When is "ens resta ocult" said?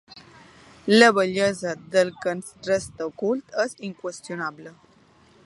2.39-3.55